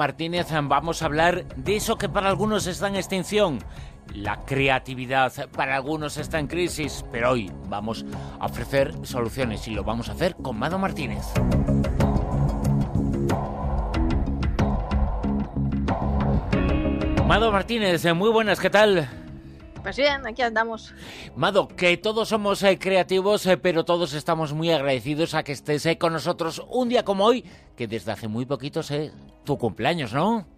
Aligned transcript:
Martínez, 0.00 0.46
vamos 0.52 1.02
a 1.02 1.06
hablar 1.06 1.44
de 1.56 1.74
eso 1.74 1.98
que 1.98 2.08
para 2.08 2.28
algunos 2.28 2.68
está 2.68 2.86
en 2.86 2.94
extinción, 2.94 3.58
la 4.14 4.44
creatividad, 4.44 5.32
para 5.50 5.74
algunos 5.74 6.18
está 6.18 6.38
en 6.38 6.46
crisis, 6.46 7.04
pero 7.10 7.32
hoy 7.32 7.50
vamos 7.68 8.06
a 8.38 8.46
ofrecer 8.46 8.94
soluciones 9.02 9.66
y 9.66 9.72
lo 9.72 9.82
vamos 9.82 10.08
a 10.08 10.12
hacer 10.12 10.36
con 10.36 10.56
Mado 10.56 10.78
Martínez. 10.78 11.24
Mado 17.26 17.50
Martínez, 17.50 18.04
muy 18.14 18.30
buenas, 18.30 18.60
¿qué 18.60 18.70
tal? 18.70 19.27
Pues 19.82 19.96
bien, 19.96 20.26
aquí 20.26 20.42
andamos. 20.42 20.94
Mado, 21.36 21.68
que 21.68 21.96
todos 21.96 22.28
somos 22.28 22.62
eh, 22.62 22.78
creativos, 22.78 23.46
eh, 23.46 23.56
pero 23.56 23.84
todos 23.84 24.12
estamos 24.12 24.52
muy 24.52 24.70
agradecidos 24.70 25.34
a 25.34 25.42
que 25.42 25.52
estés 25.52 25.86
eh, 25.86 25.98
con 25.98 26.12
nosotros 26.12 26.62
un 26.70 26.88
día 26.88 27.04
como 27.04 27.24
hoy, 27.24 27.44
que 27.76 27.86
desde 27.86 28.12
hace 28.12 28.28
muy 28.28 28.44
poquito 28.46 28.80
es 28.80 29.12
tu 29.44 29.56
cumpleaños, 29.56 30.12
¿no? 30.12 30.57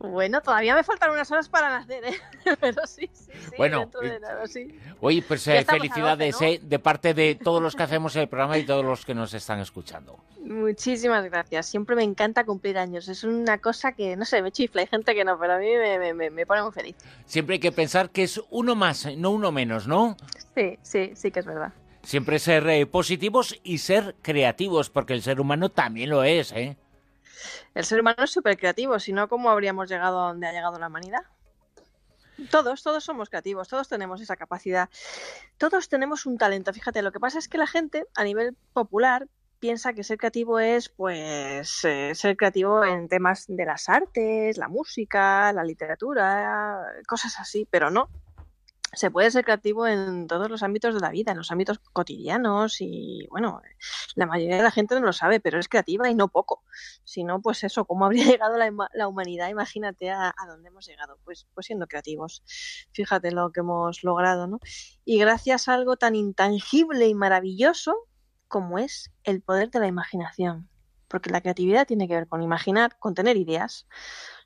Bueno, 0.00 0.40
todavía 0.40 0.74
me 0.76 0.84
faltan 0.84 1.10
unas 1.10 1.30
horas 1.32 1.48
para 1.48 1.68
nacer, 1.70 2.04
¿eh? 2.04 2.14
pero 2.60 2.86
sí, 2.86 3.10
sí, 3.12 3.32
sí. 3.32 3.54
Bueno, 3.56 3.80
dentro 3.80 4.00
de 4.00 4.20
nada, 4.20 4.46
sí. 4.46 4.78
Oye, 5.00 5.22
pues 5.26 5.46
a 5.48 5.64
felicidades 5.64 6.32
12, 6.38 6.44
¿no? 6.44 6.52
eh, 6.52 6.60
de 6.62 6.78
parte 6.78 7.14
de 7.14 7.34
todos 7.34 7.60
los 7.60 7.74
que 7.74 7.82
hacemos 7.82 8.14
el 8.16 8.28
programa 8.28 8.58
y 8.58 8.64
todos 8.64 8.84
los 8.84 9.04
que 9.04 9.14
nos 9.14 9.34
están 9.34 9.58
escuchando. 9.58 10.16
Muchísimas 10.40 11.24
gracias. 11.24 11.66
Siempre 11.66 11.96
me 11.96 12.04
encanta 12.04 12.44
cumplir 12.44 12.78
años. 12.78 13.08
Es 13.08 13.24
una 13.24 13.58
cosa 13.58 13.92
que, 13.92 14.16
no 14.16 14.24
sé, 14.24 14.40
me 14.40 14.52
chifla. 14.52 14.82
Hay 14.82 14.86
gente 14.86 15.14
que 15.14 15.24
no, 15.24 15.38
pero 15.38 15.54
a 15.54 15.58
mí 15.58 15.66
me, 15.76 16.14
me- 16.14 16.30
me- 16.30 16.46
pone 16.46 16.62
muy 16.62 16.72
feliz. 16.72 16.96
Siempre 17.26 17.54
hay 17.54 17.60
que 17.60 17.72
pensar 17.72 18.10
que 18.10 18.22
es 18.22 18.40
uno 18.50 18.74
más, 18.76 19.04
eh, 19.06 19.16
no 19.16 19.30
uno 19.30 19.50
menos, 19.52 19.86
¿no? 19.88 20.16
Sí, 20.54 20.78
sí, 20.82 21.12
sí 21.14 21.30
que 21.30 21.40
es 21.40 21.46
verdad. 21.46 21.72
Siempre 22.02 22.38
ser 22.38 22.66
eh, 22.68 22.86
positivos 22.86 23.58
y 23.64 23.78
ser 23.78 24.14
creativos, 24.22 24.88
porque 24.90 25.12
el 25.12 25.22
ser 25.22 25.40
humano 25.40 25.68
también 25.70 26.08
lo 26.10 26.22
es, 26.24 26.52
¿eh? 26.52 26.76
El 27.74 27.84
ser 27.84 28.00
humano 28.00 28.24
es 28.24 28.30
súper 28.30 28.56
creativo, 28.56 28.98
si 28.98 29.12
no, 29.12 29.28
¿cómo 29.28 29.50
habríamos 29.50 29.88
llegado 29.88 30.20
a 30.20 30.28
donde 30.28 30.46
ha 30.46 30.52
llegado 30.52 30.78
la 30.78 30.88
humanidad? 30.88 31.22
Todos, 32.50 32.82
todos 32.82 33.02
somos 33.02 33.28
creativos, 33.28 33.68
todos 33.68 33.88
tenemos 33.88 34.20
esa 34.20 34.36
capacidad, 34.36 34.88
todos 35.56 35.88
tenemos 35.88 36.24
un 36.24 36.38
talento. 36.38 36.72
Fíjate, 36.72 37.02
lo 37.02 37.10
que 37.10 37.18
pasa 37.18 37.38
es 37.38 37.48
que 37.48 37.58
la 37.58 37.66
gente 37.66 38.06
a 38.14 38.22
nivel 38.22 38.56
popular 38.72 39.26
piensa 39.58 39.92
que 39.92 40.04
ser 40.04 40.18
creativo 40.18 40.60
es, 40.60 40.88
pues, 40.88 41.84
eh, 41.84 42.14
ser 42.14 42.36
creativo 42.36 42.84
en 42.84 43.08
temas 43.08 43.46
de 43.48 43.64
las 43.64 43.88
artes, 43.88 44.56
la 44.56 44.68
música, 44.68 45.52
la 45.52 45.64
literatura, 45.64 46.84
cosas 47.06 47.38
así, 47.40 47.66
pero 47.68 47.90
no. 47.90 48.08
Se 48.94 49.10
puede 49.10 49.30
ser 49.30 49.44
creativo 49.44 49.86
en 49.86 50.26
todos 50.26 50.50
los 50.50 50.62
ámbitos 50.62 50.94
de 50.94 51.00
la 51.00 51.10
vida, 51.10 51.32
en 51.32 51.38
los 51.38 51.50
ámbitos 51.50 51.78
cotidianos 51.92 52.80
y, 52.80 53.26
bueno, 53.30 53.60
la 54.14 54.26
mayoría 54.26 54.56
de 54.56 54.62
la 54.62 54.70
gente 54.70 54.94
no 54.94 55.04
lo 55.04 55.12
sabe, 55.12 55.40
pero 55.40 55.60
es 55.60 55.68
creativa 55.68 56.08
y 56.08 56.14
no 56.14 56.28
poco. 56.28 56.64
Si 57.04 57.22
no, 57.22 57.42
pues 57.42 57.64
eso, 57.64 57.84
¿cómo 57.84 58.06
habría 58.06 58.24
llegado 58.38 58.56
la, 58.56 58.72
la 58.94 59.08
humanidad? 59.08 59.50
Imagínate 59.50 60.10
a, 60.10 60.28
a 60.28 60.46
dónde 60.48 60.68
hemos 60.68 60.86
llegado, 60.86 61.18
pues, 61.24 61.46
pues 61.54 61.66
siendo 61.66 61.86
creativos. 61.86 62.42
Fíjate 62.92 63.30
lo 63.30 63.52
que 63.52 63.60
hemos 63.60 64.02
logrado, 64.04 64.46
¿no? 64.46 64.58
Y 65.04 65.18
gracias 65.18 65.68
a 65.68 65.74
algo 65.74 65.96
tan 65.96 66.14
intangible 66.14 67.06
y 67.08 67.14
maravilloso 67.14 68.08
como 68.48 68.78
es 68.78 69.10
el 69.24 69.42
poder 69.42 69.70
de 69.70 69.80
la 69.80 69.86
imaginación. 69.86 70.68
Porque 71.08 71.30
la 71.30 71.40
creatividad 71.40 71.86
tiene 71.86 72.08
que 72.08 72.14
ver 72.14 72.28
con 72.28 72.42
imaginar, 72.42 72.98
con 72.98 73.14
tener 73.14 73.36
ideas. 73.36 73.86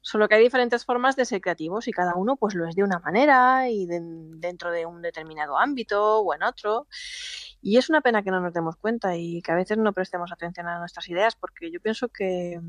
Solo 0.04 0.28
que 0.28 0.34
hay 0.34 0.42
diferentes 0.42 0.84
formas 0.84 1.14
de 1.16 1.24
ser 1.24 1.40
creativos 1.40 1.86
y 1.86 1.92
cada 1.92 2.16
uno 2.16 2.36
pues 2.36 2.54
lo 2.54 2.66
es 2.68 2.74
de 2.74 2.82
una 2.82 2.98
manera 2.98 3.68
y 3.70 3.86
de- 3.86 4.00
dentro 4.02 4.72
de 4.72 4.84
un 4.84 5.00
determinado 5.00 5.56
ámbito 5.58 6.18
o 6.20 6.34
en 6.34 6.42
otro. 6.42 6.88
Y 7.60 7.78
es 7.78 7.88
una 7.88 8.00
pena 8.00 8.22
que 8.24 8.32
no 8.32 8.40
nos 8.40 8.52
demos 8.52 8.76
cuenta 8.76 9.16
y 9.16 9.40
que 9.42 9.52
a 9.52 9.54
veces 9.54 9.78
no 9.78 9.92
prestemos 9.92 10.32
atención 10.32 10.66
a 10.66 10.80
nuestras 10.80 11.08
ideas 11.08 11.36
porque 11.36 11.70
yo 11.70 11.80
pienso 11.80 12.08
que, 12.08 12.60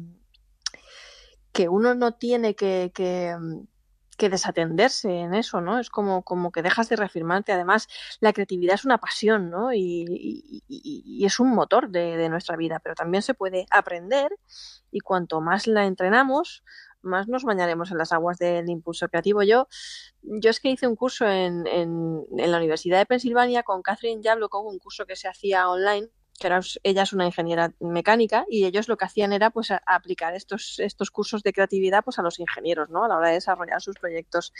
que 1.51 1.69
uno 1.69 1.95
no 1.95 2.13
tiene 2.13 2.55
que, 2.55 2.91
que, 2.93 3.35
desatenderse 4.29 5.09
en 5.19 5.33
eso, 5.33 5.59
¿no? 5.59 5.79
Es 5.79 5.89
como, 5.89 6.23
como 6.23 6.53
que 6.53 6.61
dejas 6.61 6.87
de 6.87 6.95
reafirmarte. 6.95 7.51
Además, 7.51 7.89
la 8.21 8.31
creatividad 8.31 8.75
es 8.75 8.85
una 8.85 8.97
pasión, 8.97 9.49
¿no? 9.49 9.73
Y, 9.73 10.05
y- 10.07 10.63
y- 10.69 11.25
es 11.25 11.41
un 11.41 11.49
motor 11.53 11.89
de 11.89 12.29
nuestra 12.29 12.55
vida, 12.55 12.79
pero 12.79 12.95
también 12.95 13.21
se 13.21 13.33
puede 13.33 13.65
aprender 13.69 14.31
y 14.91 15.01
cuanto 15.01 15.41
más 15.41 15.67
la 15.67 15.85
entrenamos, 15.85 16.63
más 17.03 17.27
nos 17.27 17.43
bañaremos 17.43 17.91
en 17.91 17.97
las 17.97 18.11
aguas 18.11 18.37
del 18.37 18.69
impulso 18.69 19.07
creativo. 19.07 19.43
Yo, 19.43 19.67
yo 20.21 20.49
es 20.49 20.59
que 20.59 20.69
hice 20.69 20.87
un 20.87 20.95
curso 20.95 21.25
en, 21.25 21.67
en, 21.67 22.23
en 22.37 22.51
la 22.51 22.57
Universidad 22.57 22.97
de 22.97 23.05
Pensilvania 23.05 23.63
con 23.63 23.81
Catherine 23.81 24.21
Jablokov, 24.23 24.65
un 24.65 24.79
curso 24.79 25.05
que 25.05 25.15
se 25.15 25.27
hacía 25.27 25.69
online, 25.69 26.09
que 26.39 26.47
era, 26.47 26.59
ella 26.81 27.03
es 27.03 27.13
una 27.13 27.25
ingeniera 27.25 27.73
mecánica 27.79 28.45
y 28.49 28.65
ellos 28.65 28.87
lo 28.87 28.97
que 28.97 29.05
hacían 29.05 29.33
era 29.33 29.51
pues 29.51 29.69
aplicar 29.85 30.33
estos, 30.35 30.79
estos 30.79 31.11
cursos 31.11 31.43
de 31.43 31.53
creatividad 31.53 32.03
pues 32.03 32.17
a 32.19 32.23
los 32.23 32.39
ingenieros, 32.39 32.89
¿no? 32.89 33.03
A 33.03 33.07
la 33.07 33.17
hora 33.17 33.27
de 33.27 33.35
desarrollar 33.35 33.81
sus 33.81 33.95
proyectos. 33.95 34.51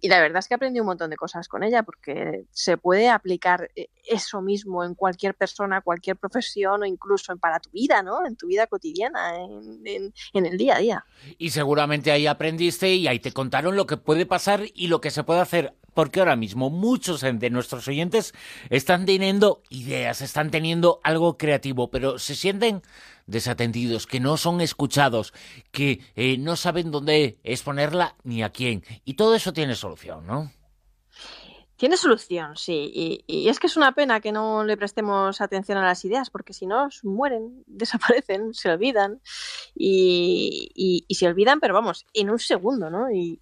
Y 0.00 0.08
la 0.08 0.20
verdad 0.20 0.40
es 0.40 0.48
que 0.48 0.54
aprendí 0.54 0.78
un 0.78 0.86
montón 0.86 1.10
de 1.10 1.16
cosas 1.16 1.48
con 1.48 1.62
ella 1.62 1.82
porque 1.82 2.44
se 2.50 2.76
puede 2.76 3.08
aplicar 3.08 3.70
eh, 3.74 3.88
eso 4.06 4.42
mismo 4.42 4.84
en 4.84 4.94
cualquier 4.94 5.34
persona, 5.34 5.80
cualquier 5.80 6.16
profesión 6.16 6.82
o 6.82 6.86
incluso 6.86 7.32
en, 7.32 7.38
para 7.38 7.60
tu 7.60 7.70
vida, 7.70 8.02
¿no? 8.02 8.26
En 8.26 8.36
tu 8.36 8.46
vida 8.46 8.66
cotidiana, 8.66 9.36
en, 9.36 9.80
en, 9.84 10.14
en 10.34 10.46
el 10.46 10.58
día 10.58 10.76
a 10.76 10.78
día. 10.78 11.04
Y 11.38 11.50
seguramente 11.50 12.12
ahí 12.12 12.26
aprendiste 12.26 12.94
y 12.94 13.08
ahí 13.08 13.20
te 13.20 13.32
contaron 13.32 13.74
lo 13.74 13.86
que 13.86 13.96
puede 13.96 14.26
pasar 14.26 14.64
y 14.74 14.88
lo 14.88 15.00
que 15.00 15.10
se 15.10 15.24
puede 15.24 15.40
hacer. 15.40 15.74
Porque 15.94 16.20
ahora 16.20 16.36
mismo 16.36 16.68
muchos 16.68 17.22
de 17.22 17.48
nuestros 17.48 17.88
oyentes 17.88 18.34
están 18.68 19.06
teniendo 19.06 19.62
ideas, 19.70 20.20
están 20.20 20.50
teniendo 20.50 21.00
algo 21.02 21.38
creativo, 21.38 21.90
pero 21.90 22.18
se 22.18 22.34
sienten 22.34 22.82
desatendidos, 23.26 24.06
que 24.06 24.20
no 24.20 24.36
son 24.36 24.60
escuchados, 24.60 25.32
que 25.72 26.00
eh, 26.14 26.38
no 26.38 26.56
saben 26.56 26.90
dónde 26.90 27.38
exponerla 27.44 28.16
ni 28.24 28.42
a 28.42 28.50
quién. 28.50 28.84
Y 29.04 29.14
todo 29.14 29.34
eso 29.34 29.52
tiene 29.52 29.74
solución, 29.74 30.26
¿no? 30.26 30.50
Tiene 31.76 31.98
solución, 31.98 32.56
sí. 32.56 33.22
Y, 33.26 33.48
es 33.48 33.58
que 33.60 33.66
es 33.66 33.76
una 33.76 33.92
pena 33.92 34.20
que 34.20 34.32
no 34.32 34.64
le 34.64 34.78
prestemos 34.78 35.42
atención 35.42 35.76
a 35.76 35.84
las 35.84 36.02
ideas, 36.06 36.30
porque 36.30 36.54
si 36.54 36.66
no, 36.66 36.88
mueren, 37.02 37.64
desaparecen, 37.66 38.54
se 38.54 38.70
olvidan. 38.70 39.20
Y, 39.74 40.70
y- 40.74 41.04
y 41.06 41.14
se 41.16 41.26
olvidan, 41.26 41.60
pero 41.60 41.74
vamos, 41.74 42.06
en 42.14 42.30
un 42.30 42.38
segundo, 42.38 42.88
¿no? 42.88 43.10
Y, 43.12 43.40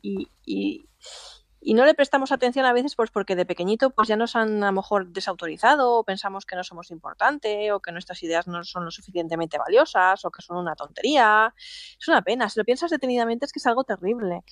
y- 1.65 1.75
no 1.75 1.85
le 1.87 1.95
prestamos 1.95 2.33
atención 2.33 2.67
a 2.67 2.73
veces 2.73 2.95
pues 2.97 3.11
porque 3.11 3.37
de 3.37 3.47
pequeñito 3.47 3.91
pues 3.91 4.09
ya 4.09 4.17
nos 4.17 4.37
han 4.37 4.63
a 4.63 4.67
lo 4.67 4.73
mejor 4.73 5.09
desautorizado 5.09 5.95
o 5.95 6.05
pensamos 6.05 6.45
que 6.47 6.57
no 6.57 6.65
somos 6.65 6.91
importantes 6.91 7.71
o 7.73 7.81
que 7.81 7.93
nuestras 7.93 8.23
ideas 8.23 8.47
no 8.47 8.63
son 8.65 8.85
lo 8.85 8.91
suficientemente 8.91 9.59
valiosas 9.59 10.25
o 10.25 10.31
que 10.31 10.43
son 10.43 10.59
una 10.59 10.75
tontería. 10.77 11.55
Es 12.01 12.09
una 12.09 12.23
pena. 12.23 12.49
Si 12.49 12.59
lo 12.61 12.65
piensas 12.65 12.91
detenidamente 12.91 13.47
es 13.47 13.53
que 13.53 13.59
es 13.61 13.67
algo 13.67 13.85
terrible. 13.85 14.43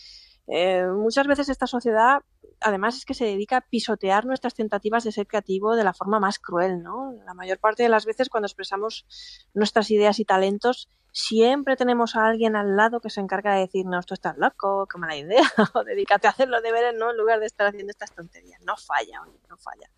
Eh, 0.49 0.87
muchas 0.87 1.27
veces 1.27 1.49
esta 1.49 1.67
sociedad 1.67 2.21
además 2.61 2.97
es 2.97 3.05
que 3.05 3.15
se 3.15 3.25
dedica 3.25 3.59
a 3.59 3.61
pisotear 3.61 4.25
nuestras 4.27 4.55
tentativas 4.55 5.05
de 5.05 5.13
ser 5.13 5.27
creativo 5.27 5.77
de 5.77 5.85
la 5.85 5.95
forma 5.95 6.21
más 6.21 6.39
cruel, 6.39 6.83
¿no? 6.83 7.13
La 7.27 7.35
mayor 7.35 7.59
parte 7.59 7.83
de 7.83 7.89
las 7.89 8.07
veces 8.07 8.29
cuando 8.29 8.47
expresamos 8.47 9.07
nuestras 9.55 9.91
ideas 9.91 10.19
y 10.21 10.25
talentos, 10.25 10.89
siempre 11.13 11.77
tenemos 11.77 12.17
a 12.17 12.27
alguien 12.27 12.57
al 12.57 12.77
lado 12.77 13.01
que 13.01 13.11
se 13.11 13.21
encarga 13.21 13.55
de 13.55 13.61
decirnos, 13.61 14.07
tú 14.07 14.15
estás 14.15 14.37
loco, 14.39 14.87
qué 14.91 14.99
mala 14.99 15.17
idea, 15.17 15.43
o 15.75 15.85
dedícate 15.85 16.27
a 16.27 16.31
hacer 16.31 16.49
los 16.49 16.63
deberes, 16.63 16.95
¿no? 16.99 17.11
En 17.11 17.17
lugar 17.17 17.39
de 17.41 17.47
estar 17.47 17.67
haciendo 17.67 17.91
estas 17.91 18.15
tonterías. 18.15 18.61
No 18.63 18.77
falla, 18.77 19.21
no 19.49 19.57
falla. 19.59 19.89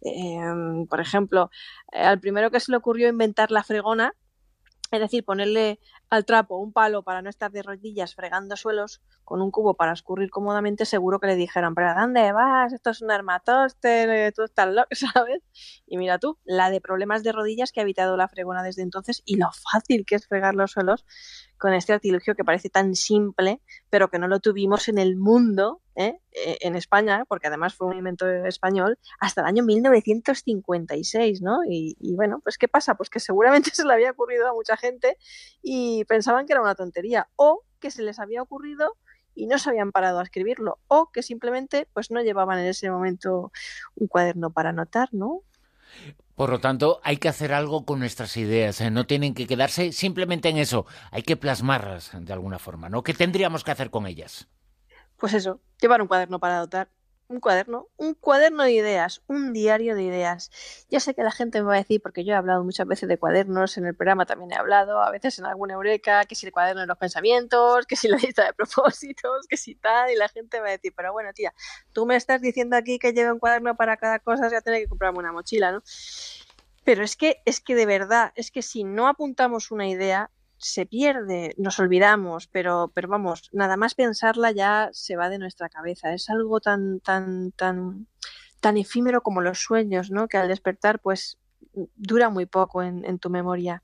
Eh, 0.00 0.86
por 0.88 1.00
ejemplo, 1.00 1.50
eh, 1.92 2.00
al 2.00 2.18
primero 2.18 2.50
que 2.50 2.60
se 2.60 2.70
le 2.70 2.78
ocurrió 2.78 3.08
inventar 3.08 3.50
la 3.50 3.62
fregona, 3.62 4.14
es 4.94 5.00
decir, 5.00 5.24
ponerle 5.24 5.80
al 6.10 6.24
trapo 6.24 6.56
un 6.58 6.72
palo 6.72 7.02
para 7.02 7.22
no 7.22 7.28
estar 7.28 7.50
de 7.50 7.62
rodillas 7.62 8.14
fregando 8.14 8.56
suelos 8.56 9.02
con 9.24 9.40
un 9.40 9.50
cubo 9.50 9.74
para 9.74 9.92
escurrir 9.92 10.30
cómodamente, 10.30 10.84
seguro 10.84 11.18
que 11.18 11.26
le 11.26 11.36
dijeron, 11.36 11.74
pero 11.74 11.88
¿a 11.88 12.00
dónde 12.00 12.30
vas? 12.32 12.72
Esto 12.72 12.90
es 12.90 13.02
un 13.02 13.10
armatoste, 13.10 14.32
tú 14.32 14.42
estás 14.42 14.68
loco, 14.68 14.88
¿sabes? 15.14 15.42
Y 15.86 15.96
mira 15.96 16.18
tú, 16.18 16.38
la 16.44 16.70
de 16.70 16.80
problemas 16.80 17.22
de 17.22 17.32
rodillas 17.32 17.72
que 17.72 17.80
ha 17.80 17.82
evitado 17.82 18.16
la 18.16 18.28
fregona 18.28 18.62
desde 18.62 18.82
entonces 18.82 19.22
y 19.24 19.36
lo 19.36 19.48
fácil 19.72 20.04
que 20.06 20.14
es 20.16 20.26
fregar 20.26 20.54
los 20.54 20.72
suelos 20.72 21.04
con 21.64 21.72
este 21.72 21.94
artilugio 21.94 22.34
que 22.34 22.44
parece 22.44 22.68
tan 22.68 22.94
simple, 22.94 23.62
pero 23.88 24.10
que 24.10 24.18
no 24.18 24.28
lo 24.28 24.38
tuvimos 24.38 24.86
en 24.88 24.98
el 24.98 25.16
mundo, 25.16 25.80
¿eh? 25.94 26.20
Eh, 26.32 26.58
en 26.60 26.76
España, 26.76 27.24
porque 27.26 27.46
además 27.46 27.72
fue 27.74 27.86
un 27.86 27.96
invento 27.96 28.28
español, 28.44 28.98
hasta 29.18 29.40
el 29.40 29.46
año 29.46 29.64
1956, 29.64 31.40
¿no? 31.40 31.60
Y, 31.66 31.96
y 31.98 32.16
bueno, 32.16 32.40
pues 32.44 32.58
¿qué 32.58 32.68
pasa? 32.68 32.96
Pues 32.96 33.08
que 33.08 33.18
seguramente 33.18 33.70
se 33.72 33.86
le 33.86 33.94
había 33.94 34.10
ocurrido 34.10 34.46
a 34.46 34.52
mucha 34.52 34.76
gente 34.76 35.16
y 35.62 36.04
pensaban 36.04 36.44
que 36.44 36.52
era 36.52 36.60
una 36.60 36.74
tontería, 36.74 37.30
o 37.36 37.62
que 37.80 37.90
se 37.90 38.02
les 38.02 38.18
había 38.18 38.42
ocurrido 38.42 38.98
y 39.34 39.46
no 39.46 39.58
se 39.58 39.70
habían 39.70 39.90
parado 39.90 40.20
a 40.20 40.22
escribirlo, 40.22 40.80
o 40.86 41.10
que 41.12 41.22
simplemente 41.22 41.88
pues 41.94 42.10
no 42.10 42.20
llevaban 42.20 42.58
en 42.58 42.66
ese 42.66 42.90
momento 42.90 43.52
un 43.94 44.06
cuaderno 44.06 44.50
para 44.50 44.68
anotar, 44.68 45.08
¿no? 45.12 45.40
Por 46.34 46.50
lo 46.50 46.58
tanto, 46.58 47.00
hay 47.04 47.18
que 47.18 47.28
hacer 47.28 47.52
algo 47.52 47.84
con 47.84 48.00
nuestras 48.00 48.36
ideas, 48.36 48.80
¿eh? 48.80 48.90
no 48.90 49.06
tienen 49.06 49.34
que 49.34 49.46
quedarse 49.46 49.92
simplemente 49.92 50.48
en 50.48 50.56
eso, 50.56 50.84
hay 51.12 51.22
que 51.22 51.36
plasmarlas 51.36 52.10
de 52.12 52.32
alguna 52.32 52.58
forma, 52.58 52.88
¿no? 52.88 53.02
¿Qué 53.04 53.14
tendríamos 53.14 53.62
que 53.62 53.70
hacer 53.70 53.90
con 53.90 54.06
ellas? 54.06 54.48
Pues 55.16 55.32
eso, 55.32 55.60
llevar 55.80 56.02
un 56.02 56.08
cuaderno 56.08 56.40
para 56.40 56.56
anotar. 56.56 56.88
Un 57.28 57.40
cuaderno, 57.40 57.88
un 57.96 58.14
cuaderno 58.14 58.64
de 58.64 58.72
ideas, 58.72 59.22
un 59.26 59.52
diario 59.52 59.94
de 59.94 60.02
ideas. 60.02 60.50
Ya 60.90 61.00
sé 61.00 61.14
que 61.14 61.22
la 61.22 61.30
gente 61.30 61.60
me 61.60 61.68
va 61.68 61.74
a 61.74 61.78
decir, 61.78 62.00
porque 62.02 62.24
yo 62.24 62.34
he 62.34 62.36
hablado 62.36 62.64
muchas 62.64 62.86
veces 62.86 63.08
de 63.08 63.18
cuadernos, 63.18 63.76
en 63.78 63.86
el 63.86 63.94
programa 63.94 64.26
también 64.26 64.52
he 64.52 64.56
hablado, 64.56 65.00
a 65.00 65.10
veces 65.10 65.38
en 65.38 65.46
alguna 65.46 65.74
eureka, 65.74 66.24
que 66.24 66.34
si 66.34 66.46
el 66.46 66.52
cuaderno 66.52 66.82
de 66.82 66.86
los 66.86 66.98
pensamientos, 66.98 67.86
que 67.86 67.96
si 67.96 68.08
la 68.08 68.16
lista 68.16 68.44
de 68.44 68.52
propósitos, 68.52 69.46
que 69.48 69.56
si 69.56 69.74
tal, 69.74 70.10
y 70.10 70.16
la 70.16 70.28
gente 70.28 70.60
va 70.60 70.68
a 70.68 70.72
decir, 70.72 70.92
pero 70.96 71.12
bueno, 71.12 71.32
tía, 71.32 71.54
tú 71.92 72.06
me 72.06 72.16
estás 72.16 72.40
diciendo 72.40 72.76
aquí 72.76 72.98
que 72.98 73.12
llevo 73.12 73.32
un 73.32 73.38
cuaderno 73.38 73.76
para 73.76 73.96
cada 73.96 74.18
cosa, 74.18 74.48
ya 74.50 74.60
tener 74.60 74.82
que 74.82 74.88
comprarme 74.88 75.18
una 75.18 75.32
mochila, 75.32 75.72
¿no? 75.72 75.82
Pero 76.84 77.02
es 77.02 77.16
que, 77.16 77.40
es 77.46 77.60
que 77.60 77.74
de 77.74 77.86
verdad, 77.86 78.32
es 78.36 78.50
que 78.50 78.60
si 78.60 78.84
no 78.84 79.08
apuntamos 79.08 79.70
una 79.70 79.88
idea, 79.88 80.30
se 80.64 80.86
pierde, 80.86 81.54
nos 81.58 81.78
olvidamos, 81.78 82.46
pero, 82.46 82.90
pero 82.94 83.06
vamos, 83.06 83.50
nada 83.52 83.76
más 83.76 83.94
pensarla 83.94 84.50
ya 84.50 84.88
se 84.94 85.14
va 85.14 85.28
de 85.28 85.38
nuestra 85.38 85.68
cabeza. 85.68 86.14
Es 86.14 86.30
algo 86.30 86.58
tan, 86.58 87.00
tan, 87.00 87.52
tan, 87.52 88.06
tan 88.60 88.78
efímero 88.78 89.22
como 89.22 89.42
los 89.42 89.58
sueños, 89.58 90.10
¿no? 90.10 90.26
Que 90.26 90.38
al 90.38 90.48
despertar, 90.48 91.00
pues 91.00 91.36
dura 91.96 92.30
muy 92.30 92.46
poco 92.46 92.82
en, 92.82 93.04
en 93.04 93.18
tu 93.18 93.28
memoria. 93.28 93.82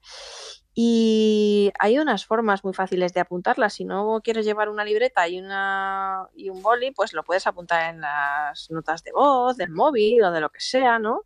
Y 0.72 1.70
hay 1.78 1.98
unas 1.98 2.24
formas 2.24 2.64
muy 2.64 2.72
fáciles 2.72 3.12
de 3.12 3.20
apuntarlas. 3.20 3.74
Si 3.74 3.84
no 3.84 4.22
quieres 4.24 4.46
llevar 4.46 4.70
una 4.70 4.82
libreta 4.82 5.28
y, 5.28 5.38
una, 5.38 6.28
y 6.34 6.48
un 6.48 6.62
boli, 6.62 6.92
pues 6.92 7.12
lo 7.12 7.24
puedes 7.24 7.46
apuntar 7.46 7.94
en 7.94 8.00
las 8.00 8.70
notas 8.70 9.04
de 9.04 9.12
voz, 9.12 9.58
del 9.58 9.68
móvil 9.68 10.22
o 10.24 10.30
de 10.30 10.40
lo 10.40 10.48
que 10.48 10.60
sea, 10.60 10.98
¿no? 10.98 11.24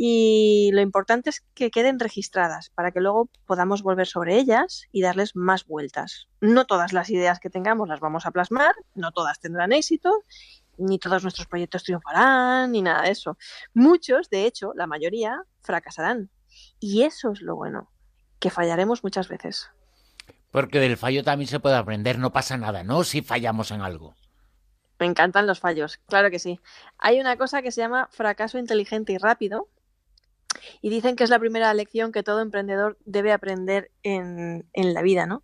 Y 0.00 0.70
lo 0.74 0.80
importante 0.80 1.28
es 1.28 1.40
que 1.54 1.72
queden 1.72 1.98
registradas 1.98 2.70
para 2.70 2.92
que 2.92 3.00
luego 3.00 3.28
podamos 3.46 3.82
volver 3.82 4.06
sobre 4.06 4.38
ellas 4.38 4.84
y 4.92 5.02
darles 5.02 5.34
más 5.34 5.66
vueltas. 5.66 6.28
No 6.40 6.66
todas 6.66 6.92
las 6.92 7.10
ideas 7.10 7.40
que 7.40 7.50
tengamos 7.50 7.88
las 7.88 7.98
vamos 7.98 8.24
a 8.24 8.30
plasmar, 8.30 8.76
no 8.94 9.10
todas 9.10 9.40
tendrán 9.40 9.72
éxito, 9.72 10.22
ni 10.76 11.00
todos 11.00 11.24
nuestros 11.24 11.48
proyectos 11.48 11.82
triunfarán, 11.82 12.70
ni 12.70 12.80
nada 12.80 13.02
de 13.02 13.10
eso. 13.10 13.36
Muchos, 13.74 14.30
de 14.30 14.46
hecho, 14.46 14.70
la 14.76 14.86
mayoría, 14.86 15.42
fracasarán. 15.62 16.30
Y 16.78 17.02
eso 17.02 17.32
es 17.32 17.42
lo 17.42 17.56
bueno 17.56 17.90
que 18.38 18.50
fallaremos 18.50 19.02
muchas 19.02 19.26
veces. 19.26 19.68
Porque 20.52 20.78
del 20.78 20.96
fallo 20.96 21.24
también 21.24 21.48
se 21.48 21.58
puede 21.58 21.74
aprender, 21.74 22.20
no 22.20 22.32
pasa 22.32 22.56
nada, 22.56 22.84
¿no? 22.84 23.02
Si 23.02 23.20
fallamos 23.20 23.72
en 23.72 23.80
algo. 23.80 24.14
Me 25.00 25.06
encantan 25.06 25.48
los 25.48 25.58
fallos, 25.58 25.98
claro 26.06 26.30
que 26.30 26.38
sí. 26.38 26.60
Hay 26.98 27.18
una 27.18 27.36
cosa 27.36 27.62
que 27.62 27.72
se 27.72 27.80
llama 27.80 28.08
fracaso 28.12 28.58
inteligente 28.58 29.12
y 29.12 29.18
rápido, 29.18 29.68
y 30.82 30.90
dicen 30.90 31.16
que 31.16 31.24
es 31.24 31.30
la 31.30 31.38
primera 31.38 31.72
lección 31.74 32.12
que 32.12 32.22
todo 32.22 32.40
emprendedor 32.40 32.98
debe 33.04 33.32
aprender 33.32 33.90
en, 34.02 34.68
en, 34.72 34.94
la 34.94 35.02
vida, 35.02 35.26
¿no? 35.26 35.42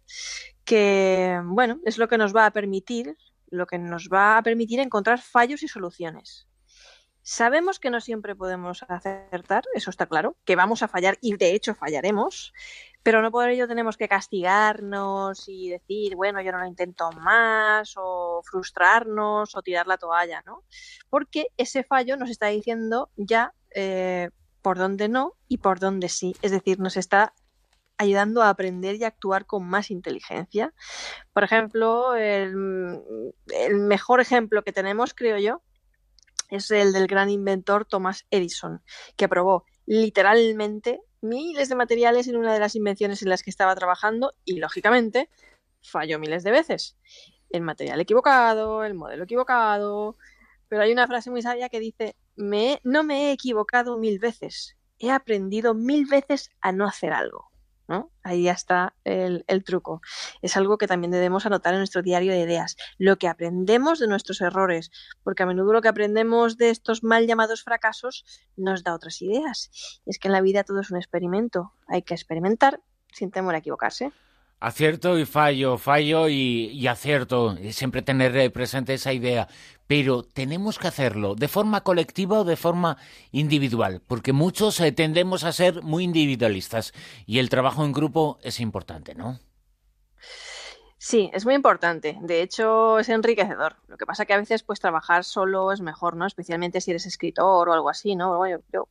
Que, 0.64 1.40
bueno, 1.44 1.81
es 1.84 1.98
lo 1.98 2.08
que 2.08 2.19
nos 2.19 2.34
va 2.34 2.46
a 2.46 2.50
permitir, 2.52 3.16
lo 3.48 3.66
que 3.66 3.78
nos 3.78 4.08
va 4.12 4.38
a 4.38 4.42
permitir 4.42 4.81
encontrar 4.81 5.20
fallos 5.20 5.62
y 5.62 5.69
soluciones. 5.69 6.46
Sabemos 7.26 7.81
que 7.81 7.88
no 7.88 8.02
siempre 8.02 8.36
podemos 8.36 8.84
acertar, 8.86 9.64
eso 9.72 9.88
está 9.88 10.04
claro, 10.04 10.36
que 10.44 10.56
vamos 10.56 10.82
a 10.82 10.88
fallar 10.88 11.16
y 11.22 11.34
de 11.36 11.54
hecho 11.54 11.75
fallaremos, 11.75 12.52
pero 13.02 13.22
no 13.22 13.31
por 13.31 13.48
ello 13.48 13.66
tenemos 13.66 13.96
que 13.96 14.08
castigarnos 14.08 15.48
y 15.48 15.70
decir, 15.70 16.16
bueno, 16.16 16.42
yo 16.42 16.52
no 16.52 16.58
lo 16.58 16.66
intento 16.66 17.10
más, 17.12 17.94
o 17.96 18.42
frustrarnos 18.44 19.56
o 19.56 19.62
tirar 19.62 19.86
la 19.86 19.96
toalla, 19.96 20.42
¿no? 20.44 20.64
Porque 21.08 21.46
ese 21.56 21.82
fallo 21.82 22.19
nos 22.19 22.28
está 22.28 22.48
diciendo 22.48 23.10
ya 23.16 23.54
eh, 23.75 24.28
por 24.64 24.78
dónde 24.78 25.11
no 25.11 25.34
y 25.46 25.58
por 25.58 25.78
dónde 25.78 26.08
sí. 26.08 26.34
Es 26.40 26.50
decir, 26.50 26.81
nos 26.81 26.96
está 26.96 27.34
ayudando 27.99 28.43
a 28.43 28.49
aprender 28.49 28.96
y 28.96 29.05
actuar 29.05 29.44
con 29.44 29.62
más 29.66 29.90
inteligencia. 29.90 30.72
Por 31.34 31.44
ejemplo, 31.44 32.16
el, 32.16 33.34
el 33.49 33.75
mejor 33.75 34.22
ejemplo 34.22 34.64
que 34.64 34.72
tenemos, 34.72 35.12
creo 35.12 35.37
yo, 35.37 35.61
es 36.49 36.70
el 36.70 36.94
del 36.94 37.08
gran 37.08 37.28
inventor 37.28 37.84
Thomas 37.84 38.25
Edison, 38.31 38.82
que 39.16 39.28
probó 39.28 39.66
literalmente 39.84 41.02
miles 41.20 41.69
de 41.69 41.75
materiales 41.75 42.26
en 42.26 42.38
una 42.38 42.55
de 42.55 42.60
las 42.60 42.75
invenciones 42.75 43.20
en 43.20 43.28
las 43.28 43.43
que 43.43 43.50
estaba 43.50 43.75
trabajando 43.75 44.32
y, 44.46 44.56
lógicamente, 44.56 45.28
falló 45.82 46.19
miles 46.19 46.43
de 46.43 46.52
veces. 46.52 46.96
El 47.50 47.60
material 47.60 48.00
equivocado, 48.00 48.82
el 48.82 48.94
modelo 48.94 49.25
equivocado. 49.25 50.17
Pero 50.69 50.81
hay 50.81 50.93
una 50.93 51.06
frase 51.06 51.31
muy 51.31 51.43
sabia 51.43 51.69
que 51.69 51.81
dice, 51.81 52.17
me, 52.36 52.81
no 52.84 53.04
me 53.04 53.28
he 53.28 53.32
equivocado 53.32 53.98
mil 53.98 54.19
veces, 54.19 54.76
he 54.98 55.10
aprendido 55.10 55.75
mil 55.75 56.06
veces 56.06 56.50
a 56.60 56.72
no 56.72 56.86
hacer 56.86 57.12
algo. 57.12 57.50
¿no? 57.86 58.10
Ahí 58.22 58.44
ya 58.44 58.52
está 58.52 58.94
el, 59.04 59.44
el, 59.46 59.62
truco. 59.62 60.00
Es 60.40 60.56
algo 60.56 60.78
que 60.78 60.86
también 60.86 61.10
debemos 61.10 61.44
anotar 61.44 61.75
en 61.75 61.81
nuestro 61.81 62.02
diario 62.02 62.32
de 62.32 62.40
ideas. 62.40 62.76
Lo 62.96 63.16
que 63.19 63.28
aprendemos 63.28 63.98
de 63.98 64.06
nuestros 64.06 64.40
errores, 64.40 64.90
porque 65.22 65.42
a 65.42 65.46
menudo 65.46 65.72
lo 65.72 65.82
que 65.82 65.88
aprendemos 65.88 66.56
de 66.56 66.70
estos 66.70 67.02
mal 67.02 67.26
llamados 67.26 67.62
fracasos 67.62 68.25
nos 68.56 68.84
da 68.84 68.94
otras 68.94 69.20
ideas. 69.20 69.70
es 70.06 70.19
que 70.19 70.28
en 70.28 70.32
la 70.32 70.40
vida 70.40 70.64
todo 70.64 70.81
es 70.81 70.90
un 70.90 70.96
experimento. 70.96 71.72
Hay 71.86 72.02
que 72.02 72.14
experimentar 72.14 72.81
sin 73.12 73.31
temor 73.31 73.54
a 73.54 73.58
equivocarse. 73.58 74.12
Acierto 74.64 75.19
y 75.19 75.26
fallo, 75.26 75.76
fallo 75.76 76.26
y, 76.26 76.70
y 76.72 76.87
acierto. 76.87 77.55
Siempre 77.70 78.00
tener 78.00 78.50
presente 78.50 78.94
esa 78.94 79.12
idea. 79.12 79.46
Pero 79.87 80.22
tenemos 80.22 80.78
que 80.78 80.88
hacerlo 80.88 81.34
de 81.34 81.49
forma 81.49 81.82
colectiva 81.82 82.40
o 82.40 82.44
de 82.44 82.56
forma 82.56 82.96
individual, 83.31 84.00
porque 84.06 84.32
muchos 84.32 84.81
eh, 84.81 84.90
tendemos 84.93 85.44
a 85.44 85.52
ser 85.52 85.82
muy 85.82 86.05
individualistas 86.05 86.94
y 87.26 87.40
el 87.40 87.50
trabajo 87.50 87.84
en 87.84 87.93
grupo 87.93 88.38
es 88.43 88.58
importante, 88.58 89.14
¿no? 89.14 89.38
Sí, 90.96 91.31
es 91.34 91.44
muy 91.44 91.55
importante. 91.55 92.17
De 92.22 92.40
hecho, 92.40 92.99
es 92.99 93.10
enriquecedor. 93.10 93.76
Lo 93.88 93.99
que 93.99 94.06
pasa 94.06 94.25
que 94.25 94.32
a 94.32 94.38
veces, 94.38 94.62
pues, 94.62 94.81
trabajar 94.81 95.25
solo 95.25 95.72
es 95.72 95.82
mejor, 95.82 96.17
¿no? 96.17 96.26
Especialmente 96.26 96.81
si 96.81 96.93
eres 96.93 97.05
escritor 97.05 97.69
o 97.69 97.75
algo 97.75 97.90
así, 97.90 98.17
¿no? 98.17 98.49
Yo, 98.49 98.60
yo 98.72 98.88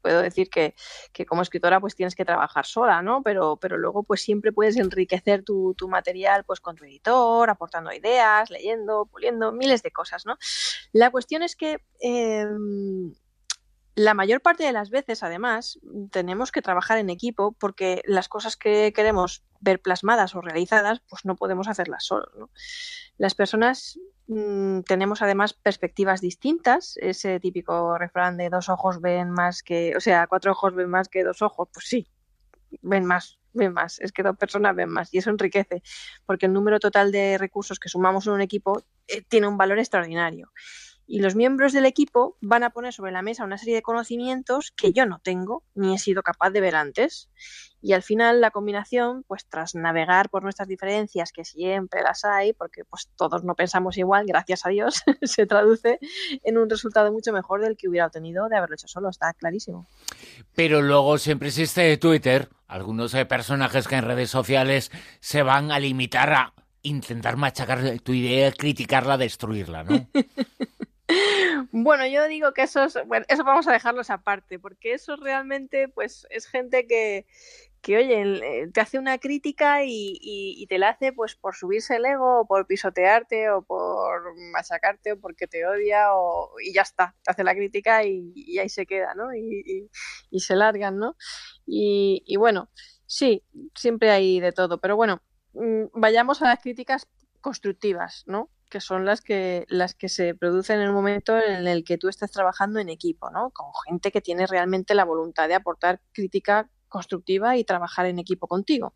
puedo 0.00 0.22
decir 0.22 0.50
que, 0.50 0.74
que, 1.12 1.26
como 1.26 1.42
escritora 1.42 1.80
pues 1.80 1.94
tienes 1.94 2.14
que 2.14 2.24
trabajar 2.24 2.66
sola, 2.66 3.02
¿no? 3.02 3.22
Pero, 3.22 3.56
pero 3.56 3.78
luego 3.78 4.02
pues 4.02 4.22
siempre 4.22 4.52
puedes 4.52 4.76
enriquecer 4.76 5.42
tu, 5.42 5.74
tu, 5.76 5.88
material 5.88 6.44
pues 6.44 6.60
con 6.60 6.76
tu 6.76 6.84
editor, 6.84 7.50
aportando 7.50 7.92
ideas, 7.92 8.50
leyendo, 8.50 9.06
puliendo, 9.06 9.52
miles 9.52 9.82
de 9.82 9.90
cosas, 9.90 10.26
¿no? 10.26 10.36
La 10.92 11.10
cuestión 11.10 11.42
es 11.42 11.56
que 11.56 11.82
eh, 12.00 12.46
la 14.02 14.14
mayor 14.14 14.40
parte 14.40 14.64
de 14.64 14.72
las 14.72 14.90
veces, 14.90 15.22
además, 15.22 15.78
tenemos 16.10 16.52
que 16.52 16.62
trabajar 16.62 16.98
en 16.98 17.10
equipo 17.10 17.52
porque 17.52 18.02
las 18.04 18.28
cosas 18.28 18.56
que 18.56 18.92
queremos 18.92 19.44
ver 19.60 19.80
plasmadas 19.80 20.34
o 20.34 20.40
realizadas, 20.40 21.00
pues 21.08 21.24
no 21.24 21.36
podemos 21.36 21.68
hacerlas 21.68 22.04
solos, 22.04 22.30
¿no? 22.36 22.50
Las 23.18 23.34
personas 23.34 23.98
Mm, 24.32 24.82
tenemos 24.82 25.22
además 25.22 25.54
perspectivas 25.54 26.20
distintas, 26.20 26.96
ese 26.98 27.40
típico 27.40 27.98
refrán 27.98 28.36
de 28.36 28.48
dos 28.48 28.68
ojos 28.68 29.00
ven 29.00 29.28
más 29.30 29.64
que, 29.64 29.96
o 29.96 30.00
sea, 30.00 30.28
cuatro 30.28 30.52
ojos 30.52 30.72
ven 30.72 30.88
más 30.88 31.08
que 31.08 31.24
dos 31.24 31.42
ojos, 31.42 31.68
pues 31.72 31.88
sí, 31.88 32.06
ven 32.80 33.04
más, 33.04 33.40
ven 33.52 33.72
más, 33.72 33.98
es 33.98 34.12
que 34.12 34.22
dos 34.22 34.36
personas 34.36 34.76
ven 34.76 34.88
más 34.88 35.12
y 35.12 35.18
eso 35.18 35.30
enriquece, 35.30 35.82
porque 36.26 36.46
el 36.46 36.52
número 36.52 36.78
total 36.78 37.10
de 37.10 37.38
recursos 37.38 37.80
que 37.80 37.88
sumamos 37.88 38.28
en 38.28 38.34
un 38.34 38.40
equipo 38.40 38.84
eh, 39.08 39.22
tiene 39.22 39.48
un 39.48 39.56
valor 39.56 39.80
extraordinario 39.80 40.52
y 41.10 41.18
los 41.18 41.34
miembros 41.34 41.72
del 41.72 41.86
equipo 41.86 42.36
van 42.40 42.62
a 42.62 42.70
poner 42.70 42.92
sobre 42.92 43.10
la 43.10 43.20
mesa 43.20 43.42
una 43.42 43.58
serie 43.58 43.74
de 43.74 43.82
conocimientos 43.82 44.70
que 44.70 44.92
yo 44.92 45.06
no 45.06 45.18
tengo 45.18 45.64
ni 45.74 45.92
he 45.92 45.98
sido 45.98 46.22
capaz 46.22 46.50
de 46.50 46.60
ver 46.60 46.76
antes. 46.76 47.28
Y 47.82 47.94
al 47.94 48.04
final 48.04 48.40
la 48.40 48.52
combinación, 48.52 49.24
pues 49.26 49.44
tras 49.48 49.74
navegar 49.74 50.30
por 50.30 50.44
nuestras 50.44 50.68
diferencias, 50.68 51.32
que 51.32 51.44
siempre 51.44 52.02
las 52.02 52.24
hay, 52.24 52.52
porque 52.52 52.84
pues 52.84 53.08
todos 53.16 53.42
no 53.42 53.56
pensamos 53.56 53.98
igual, 53.98 54.24
gracias 54.24 54.64
a 54.64 54.68
Dios, 54.68 55.02
se 55.22 55.46
traduce 55.46 55.98
en 56.44 56.58
un 56.58 56.70
resultado 56.70 57.10
mucho 57.10 57.32
mejor 57.32 57.60
del 57.60 57.76
que 57.76 57.88
hubiera 57.88 58.06
obtenido 58.06 58.48
de 58.48 58.56
haberlo 58.56 58.74
hecho 58.74 58.86
solo, 58.86 59.08
está 59.08 59.32
clarísimo. 59.32 59.88
Pero 60.54 60.80
luego 60.80 61.18
siempre 61.18 61.48
existe 61.48 61.96
Twitter, 61.96 62.50
algunos 62.68 63.14
eh, 63.14 63.26
personajes 63.26 63.88
que 63.88 63.96
en 63.96 64.04
redes 64.04 64.30
sociales 64.30 64.92
se 65.18 65.42
van 65.42 65.72
a 65.72 65.80
limitar 65.80 66.32
a 66.32 66.54
intentar 66.82 67.36
machacar 67.36 67.98
tu 67.98 68.12
idea, 68.12 68.52
criticarla, 68.52 69.18
destruirla, 69.18 69.82
¿no? 69.82 70.06
Bueno, 71.72 72.06
yo 72.06 72.26
digo 72.28 72.52
que 72.52 72.62
eso 72.62 72.84
es, 72.84 72.98
bueno, 73.06 73.24
eso 73.28 73.44
vamos 73.44 73.68
a 73.68 73.72
dejarlos 73.72 74.10
aparte, 74.10 74.58
porque 74.58 74.94
eso 74.94 75.16
realmente, 75.16 75.88
pues, 75.88 76.26
es 76.30 76.46
gente 76.46 76.86
que, 76.86 77.26
que 77.80 77.96
oye, 77.96 78.68
te 78.72 78.80
hace 78.80 78.98
una 78.98 79.18
crítica 79.18 79.84
y, 79.84 80.18
y, 80.20 80.54
y, 80.58 80.66
te 80.66 80.78
la 80.78 80.90
hace 80.90 81.12
pues 81.12 81.34
por 81.34 81.54
subirse 81.54 81.96
el 81.96 82.04
ego, 82.04 82.40
o 82.40 82.46
por 82.46 82.66
pisotearte, 82.66 83.50
o 83.50 83.62
por 83.62 84.34
machacarte, 84.52 85.12
o 85.12 85.20
porque 85.20 85.46
te 85.46 85.66
odia, 85.66 86.14
o, 86.14 86.52
y 86.60 86.74
ya 86.74 86.82
está, 86.82 87.14
te 87.22 87.30
hace 87.30 87.44
la 87.44 87.54
crítica 87.54 88.04
y, 88.04 88.32
y 88.34 88.58
ahí 88.58 88.68
se 88.68 88.86
queda, 88.86 89.14
¿no? 89.14 89.34
Y, 89.34 89.88
se 90.38 90.56
largan, 90.56 90.98
¿no? 90.98 91.16
Y, 91.66 92.36
bueno, 92.36 92.70
sí, 93.06 93.44
siempre 93.74 94.10
hay 94.10 94.40
de 94.40 94.52
todo, 94.52 94.80
pero 94.80 94.96
bueno, 94.96 95.22
mm, 95.54 95.86
vayamos 95.94 96.42
a 96.42 96.46
las 96.46 96.60
críticas 96.60 97.08
constructivas, 97.40 98.24
¿no? 98.26 98.50
Que 98.70 98.80
son 98.80 99.04
las 99.04 99.20
que, 99.20 99.66
las 99.68 99.94
que 99.94 100.08
se 100.08 100.34
producen 100.34 100.76
en 100.80 100.86
el 100.86 100.92
momento 100.92 101.38
en 101.38 101.66
el 101.66 101.84
que 101.84 101.98
tú 101.98 102.08
estás 102.08 102.30
trabajando 102.30 102.80
en 102.80 102.88
equipo, 102.88 103.30
¿no? 103.30 103.50
Con 103.50 103.66
gente 103.86 104.10
que 104.10 104.22
tiene 104.22 104.46
realmente 104.46 104.94
la 104.94 105.04
voluntad 105.04 105.48
de 105.48 105.54
aportar 105.54 106.00
crítica 106.12 106.70
constructiva 106.88 107.56
y 107.56 107.64
trabajar 107.64 108.06
en 108.06 108.18
equipo 108.18 108.46
contigo. 108.46 108.94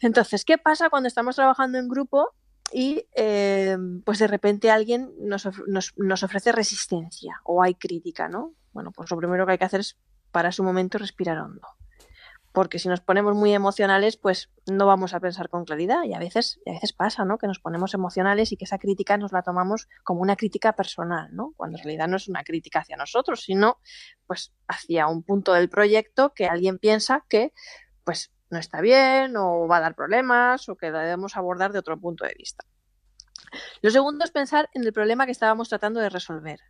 Entonces, 0.00 0.44
¿qué 0.44 0.58
pasa 0.58 0.90
cuando 0.90 1.06
estamos 1.06 1.36
trabajando 1.36 1.78
en 1.78 1.88
grupo 1.88 2.34
y 2.72 3.06
eh, 3.16 3.76
pues 4.04 4.18
de 4.18 4.26
repente 4.26 4.70
alguien 4.70 5.12
nos, 5.18 5.48
nos, 5.66 5.92
nos, 5.96 6.22
ofrece 6.22 6.52
resistencia 6.52 7.40
o 7.44 7.62
hay 7.62 7.74
crítica, 7.74 8.28
¿no? 8.28 8.54
Bueno, 8.72 8.92
pues 8.92 9.10
lo 9.10 9.16
primero 9.16 9.46
que 9.46 9.52
hay 9.52 9.58
que 9.58 9.64
hacer 9.64 9.80
es 9.80 9.96
para 10.30 10.52
su 10.52 10.62
momento 10.62 10.98
respirar 10.98 11.38
hondo. 11.38 11.66
Porque 12.52 12.78
si 12.78 12.88
nos 12.88 13.00
ponemos 13.00 13.36
muy 13.36 13.54
emocionales, 13.54 14.16
pues 14.16 14.50
no 14.66 14.86
vamos 14.86 15.14
a 15.14 15.20
pensar 15.20 15.48
con 15.48 15.64
claridad. 15.64 16.02
Y 16.04 16.14
a 16.14 16.18
veces, 16.18 16.60
a 16.66 16.72
veces 16.72 16.92
pasa, 16.92 17.24
¿no? 17.24 17.38
Que 17.38 17.46
nos 17.46 17.60
ponemos 17.60 17.94
emocionales 17.94 18.50
y 18.50 18.56
que 18.56 18.64
esa 18.64 18.78
crítica 18.78 19.16
nos 19.18 19.32
la 19.32 19.42
tomamos 19.42 19.88
como 20.02 20.20
una 20.20 20.36
crítica 20.36 20.74
personal, 20.74 21.28
¿no? 21.32 21.52
Cuando 21.56 21.78
en 21.78 21.84
realidad 21.84 22.08
no 22.08 22.16
es 22.16 22.28
una 22.28 22.42
crítica 22.42 22.80
hacia 22.80 22.96
nosotros, 22.96 23.42
sino 23.42 23.78
pues 24.26 24.52
hacia 24.66 25.06
un 25.06 25.22
punto 25.22 25.52
del 25.52 25.68
proyecto 25.68 26.34
que 26.34 26.46
alguien 26.46 26.78
piensa 26.78 27.24
que 27.28 27.52
pues 28.04 28.32
no 28.50 28.58
está 28.58 28.80
bien 28.80 29.36
o 29.36 29.68
va 29.68 29.76
a 29.76 29.80
dar 29.80 29.94
problemas 29.94 30.68
o 30.68 30.76
que 30.76 30.90
debemos 30.90 31.36
abordar 31.36 31.72
de 31.72 31.78
otro 31.78 31.98
punto 32.00 32.24
de 32.24 32.34
vista. 32.36 32.64
Lo 33.82 33.90
segundo 33.90 34.24
es 34.24 34.30
pensar 34.30 34.68
en 34.74 34.84
el 34.84 34.92
problema 34.92 35.26
que 35.26 35.32
estábamos 35.32 35.68
tratando 35.68 36.00
de 36.00 36.08
resolver, 36.08 36.60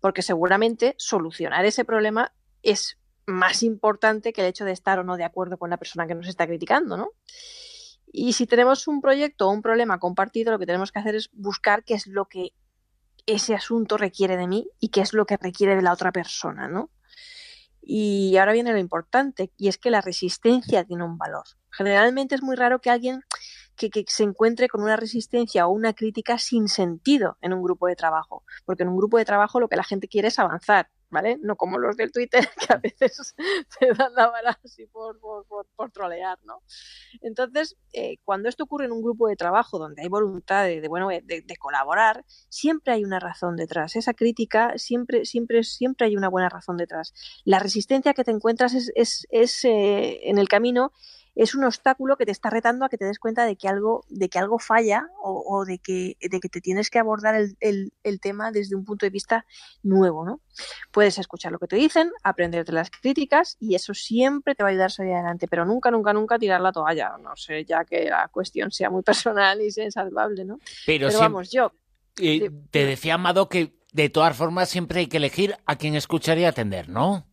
porque 0.00 0.22
seguramente 0.22 0.94
solucionar 0.98 1.64
ese 1.64 1.84
problema 1.84 2.32
es 2.62 2.98
más 3.26 3.62
importante 3.62 4.32
que 4.32 4.40
el 4.40 4.48
hecho 4.48 4.64
de 4.64 4.72
estar 4.72 4.98
o 4.98 5.04
no 5.04 5.16
de 5.16 5.24
acuerdo 5.24 5.58
con 5.58 5.70
la 5.70 5.76
persona 5.76 6.06
que 6.06 6.14
nos 6.14 6.28
está 6.28 6.46
criticando, 6.46 6.96
¿no? 6.96 7.10
Y 8.12 8.34
si 8.34 8.46
tenemos 8.46 8.88
un 8.88 9.00
proyecto 9.00 9.48
o 9.48 9.50
un 9.50 9.62
problema 9.62 9.98
compartido, 9.98 10.52
lo 10.52 10.58
que 10.58 10.66
tenemos 10.66 10.92
que 10.92 10.98
hacer 10.98 11.14
es 11.14 11.30
buscar 11.32 11.82
qué 11.82 11.94
es 11.94 12.06
lo 12.06 12.26
que 12.26 12.52
ese 13.26 13.54
asunto 13.54 13.96
requiere 13.96 14.36
de 14.36 14.46
mí 14.46 14.68
y 14.80 14.88
qué 14.88 15.00
es 15.00 15.14
lo 15.14 15.24
que 15.24 15.36
requiere 15.36 15.76
de 15.76 15.82
la 15.82 15.92
otra 15.92 16.12
persona, 16.12 16.68
¿no? 16.68 16.90
Y 17.80 18.36
ahora 18.36 18.52
viene 18.52 18.72
lo 18.72 18.78
importante, 18.78 19.50
y 19.56 19.68
es 19.68 19.78
que 19.78 19.90
la 19.90 20.00
resistencia 20.00 20.84
tiene 20.84 21.04
un 21.04 21.18
valor. 21.18 21.44
Generalmente 21.70 22.34
es 22.34 22.42
muy 22.42 22.54
raro 22.54 22.80
que 22.80 22.90
alguien 22.90 23.22
que, 23.76 23.90
que, 23.90 24.04
se 24.06 24.22
encuentre 24.22 24.68
con 24.68 24.82
una 24.82 24.96
resistencia 24.96 25.66
o 25.66 25.72
una 25.72 25.94
crítica 25.94 26.38
sin 26.38 26.68
sentido 26.68 27.38
en 27.40 27.52
un 27.52 27.62
grupo 27.62 27.88
de 27.88 27.96
trabajo, 27.96 28.44
porque 28.64 28.82
en 28.82 28.90
un 28.90 28.96
grupo 28.96 29.18
de 29.18 29.24
trabajo 29.24 29.58
lo 29.58 29.68
que 29.68 29.76
la 29.76 29.84
gente 29.84 30.06
quiere 30.06 30.28
es 30.28 30.38
avanzar, 30.38 30.90
¿vale? 31.12 31.38
No 31.42 31.56
como 31.56 31.78
los 31.78 31.96
del 31.96 32.10
Twitter 32.10 32.48
que 32.58 32.72
a 32.72 32.78
veces 32.78 33.34
te 33.78 33.92
dan 33.92 34.14
la 34.14 34.28
vara 34.28 34.58
así 34.64 34.86
por, 34.86 35.20
por, 35.20 35.46
por, 35.46 35.66
por 35.76 35.92
trolear, 35.92 36.38
¿no? 36.42 36.62
Entonces, 37.20 37.76
eh, 37.92 38.16
cuando 38.24 38.48
esto 38.48 38.64
ocurre 38.64 38.86
en 38.86 38.92
un 38.92 39.02
grupo 39.02 39.28
de 39.28 39.36
trabajo 39.36 39.78
donde 39.78 40.02
hay 40.02 40.08
voluntad 40.08 40.64
de, 40.64 40.80
de 40.80 40.88
bueno, 40.88 41.08
de, 41.08 41.22
de, 41.22 41.56
colaborar, 41.58 42.24
siempre 42.48 42.94
hay 42.94 43.04
una 43.04 43.20
razón 43.20 43.56
detrás. 43.56 43.94
Esa 43.94 44.14
crítica 44.14 44.72
siempre, 44.76 45.26
siempre, 45.26 45.62
siempre 45.62 46.06
hay 46.06 46.16
una 46.16 46.28
buena 46.28 46.48
razón 46.48 46.78
detrás. 46.78 47.12
La 47.44 47.58
resistencia 47.58 48.14
que 48.14 48.24
te 48.24 48.30
encuentras 48.30 48.74
es, 48.74 48.90
es, 48.94 49.26
es 49.30 49.64
eh, 49.64 50.28
en 50.28 50.38
el 50.38 50.48
camino 50.48 50.92
es 51.34 51.54
un 51.54 51.64
obstáculo 51.64 52.16
que 52.16 52.26
te 52.26 52.32
está 52.32 52.50
retando 52.50 52.84
a 52.84 52.88
que 52.88 52.98
te 52.98 53.04
des 53.04 53.18
cuenta 53.18 53.44
de 53.44 53.56
que 53.56 53.68
algo, 53.68 54.04
de 54.08 54.28
que 54.28 54.38
algo 54.38 54.58
falla 54.58 55.08
o, 55.22 55.44
o 55.46 55.64
de, 55.64 55.78
que, 55.78 56.16
de 56.20 56.40
que 56.40 56.48
te 56.48 56.60
tienes 56.60 56.90
que 56.90 56.98
abordar 56.98 57.34
el, 57.34 57.56
el, 57.60 57.92
el, 58.02 58.20
tema 58.20 58.52
desde 58.52 58.76
un 58.76 58.84
punto 58.84 59.06
de 59.06 59.10
vista 59.10 59.46
nuevo, 59.82 60.24
¿no? 60.24 60.40
Puedes 60.90 61.18
escuchar 61.18 61.52
lo 61.52 61.58
que 61.58 61.66
te 61.66 61.76
dicen, 61.76 62.10
aprender 62.22 62.64
de 62.66 62.72
las 62.72 62.90
críticas 62.90 63.56
y 63.60 63.74
eso 63.74 63.94
siempre 63.94 64.54
te 64.54 64.62
va 64.62 64.68
a 64.68 64.72
ayudar 64.72 64.86
a 64.86 64.90
salir 64.90 65.14
adelante, 65.14 65.48
pero 65.48 65.64
nunca, 65.64 65.90
nunca, 65.90 66.12
nunca 66.12 66.38
tirar 66.38 66.60
la 66.60 66.72
toalla, 66.72 67.16
no 67.18 67.34
sé, 67.36 67.64
ya 67.64 67.84
que 67.84 68.10
la 68.10 68.28
cuestión 68.28 68.70
sea 68.70 68.90
muy 68.90 69.02
personal 69.02 69.60
y 69.60 69.70
sea 69.70 69.84
insalvable, 69.84 70.44
¿no? 70.44 70.58
Pero, 70.86 71.08
pero 71.08 71.18
vamos, 71.18 71.50
yo... 71.50 71.72
Eh, 72.20 72.50
te 72.70 72.84
decía, 72.84 73.14
Amado, 73.14 73.48
que 73.48 73.74
de 73.92 74.10
todas 74.10 74.36
formas 74.36 74.68
siempre 74.68 75.00
hay 75.00 75.06
que 75.06 75.16
elegir 75.16 75.56
a 75.64 75.76
quien 75.76 75.94
escuchar 75.94 76.36
y 76.36 76.44
atender, 76.44 76.90
¿no? 76.90 77.26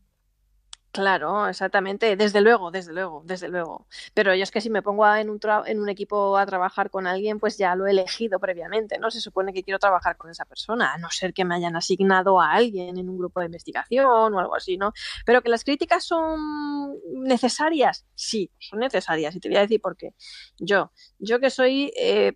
Claro, 0.91 1.47
exactamente, 1.47 2.15
desde 2.15 2.41
luego, 2.41 2.71
desde 2.71 2.93
luego, 2.93 3.21
desde 3.23 3.47
luego. 3.47 3.85
Pero 4.15 4.33
yo 4.33 4.41
es 4.41 4.49
que 4.49 4.59
si 4.59 4.71
me 4.71 4.81
pongo 4.81 5.05
en, 5.15 5.29
un 5.29 5.39
en 5.67 5.79
un 5.79 5.87
equipo 5.87 6.35
a 6.35 6.45
trabajar 6.47 6.89
con 6.89 7.05
alguien, 7.05 7.37
pues 7.39 7.59
ya 7.59 7.75
lo 7.75 7.85
he 7.85 7.91
elegido 7.91 8.39
previamente, 8.39 8.97
¿no? 8.97 9.11
Se 9.11 9.21
supone 9.21 9.53
que 9.53 9.63
quiero 9.63 9.77
trabajar 9.77 10.17
con 10.17 10.31
esa 10.31 10.45
persona, 10.45 10.91
a 10.93 10.97
no 10.97 11.11
ser 11.11 11.31
que 11.33 11.45
me 11.45 11.53
hayan 11.53 11.75
asignado 11.75 12.41
a 12.41 12.53
alguien 12.53 12.97
en 12.97 13.07
un 13.07 13.19
grupo 13.19 13.39
de 13.39 13.45
investigación 13.45 14.33
o 14.33 14.39
algo 14.39 14.55
así, 14.55 14.77
¿no? 14.77 14.91
Pero 15.27 15.43
que 15.43 15.49
las 15.49 15.63
críticas 15.63 16.03
son 16.05 16.97
necesarias, 17.13 18.07
sí, 18.15 18.51
son 18.57 18.79
necesarias, 18.79 19.35
y 19.35 19.39
te 19.39 19.47
voy 19.49 19.57
a 19.57 19.61
decir 19.61 19.79
por 19.81 19.95
qué. 19.95 20.15
Yo, 20.57 20.91
yo 21.19 21.39
que 21.39 21.51
soy 21.51 21.93
eh, 21.97 22.33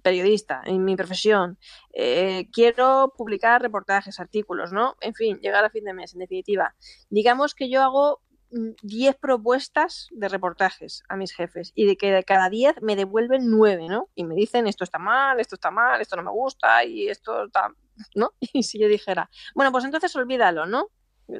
periodista 0.00 0.62
en 0.64 0.84
mi 0.84 0.96
profesión, 0.96 1.58
eh, 1.92 2.48
quiero 2.52 3.12
publicar 3.16 3.62
reportajes, 3.62 4.20
artículos, 4.20 4.72
¿no? 4.72 4.96
En 5.00 5.14
fin, 5.14 5.38
llegar 5.40 5.64
a 5.64 5.70
fin 5.70 5.84
de 5.84 5.94
mes, 5.94 6.12
en 6.12 6.20
definitiva. 6.20 6.74
Digamos 7.08 7.54
que 7.54 7.68
yo 7.68 7.82
hago 7.82 8.22
10 8.50 9.16
propuestas 9.16 10.08
de 10.10 10.28
reportajes 10.28 11.02
a 11.08 11.16
mis 11.16 11.32
jefes 11.32 11.72
y 11.74 11.86
de 11.86 11.96
que 11.96 12.10
de 12.10 12.24
cada 12.24 12.50
10 12.50 12.82
me 12.82 12.96
devuelven 12.96 13.48
9, 13.48 13.86
¿no? 13.88 14.08
Y 14.14 14.24
me 14.24 14.34
dicen 14.34 14.66
esto 14.66 14.84
está 14.84 14.98
mal, 14.98 15.38
esto 15.38 15.54
está 15.54 15.70
mal, 15.70 16.00
esto 16.00 16.16
no 16.16 16.24
me 16.24 16.30
gusta 16.30 16.84
y 16.84 17.08
esto 17.08 17.44
está, 17.44 17.72
¿no? 18.14 18.32
Y 18.52 18.64
si 18.64 18.78
yo 18.78 18.88
dijera, 18.88 19.30
bueno, 19.54 19.70
pues 19.72 19.84
entonces 19.84 20.14
olvídalo, 20.16 20.66
¿no? 20.66 20.88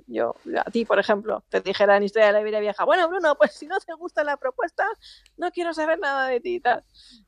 Yo 0.06 0.35
a 0.64 0.70
ti, 0.70 0.85
por 0.85 0.99
ejemplo, 0.99 1.44
te 1.49 1.61
dijera 1.61 1.97
en 1.97 2.02
Historia 2.02 2.28
de 2.28 2.32
la 2.32 2.42
Vida 2.42 2.61
Vieja, 2.61 2.85
bueno, 2.85 3.09
Bruno, 3.09 3.35
pues 3.37 3.52
si 3.52 3.66
no 3.66 3.78
te 3.80 3.92
gusta 3.94 4.25
la 4.25 4.37
propuesta, 4.37 4.85
no 5.37 5.50
quiero 5.50 5.75
saber 5.75 5.99
nada 5.99 6.28
de 6.28 6.40
ti 6.40 6.61
y. 6.61 6.85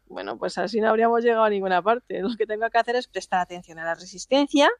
Bueno, 0.06 0.38
pues 0.38 0.58
así 0.58 0.80
no 0.80 0.88
habríamos 0.88 1.22
llegado 1.22 1.44
a 1.44 1.50
ninguna 1.50 1.82
parte. 1.82 2.20
Lo 2.20 2.36
que 2.36 2.46
tengo 2.46 2.68
que 2.70 2.78
hacer 2.78 2.96
es 2.96 3.08
prestar 3.08 3.40
atención 3.40 3.78
a 3.78 3.84
la 3.84 3.94
resistencia 3.94 4.70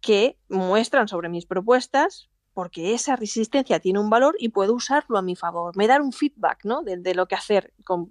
que 0.00 0.38
muestran 0.48 1.08
sobre 1.08 1.28
mis 1.28 1.46
propuestas, 1.46 2.28
porque 2.54 2.94
esa 2.94 3.16
resistencia 3.16 3.80
tiene 3.80 3.98
un 3.98 4.08
valor 4.08 4.36
y 4.38 4.50
puedo 4.50 4.74
usarlo 4.74 5.18
a 5.18 5.22
mi 5.22 5.36
favor. 5.36 5.76
Me 5.76 5.86
dar 5.86 6.00
un 6.00 6.12
feedback, 6.12 6.60
¿no? 6.64 6.82
De, 6.82 7.14
lo 7.14 7.26
que 7.26 7.34
hacer, 7.34 7.74
con, 7.84 8.08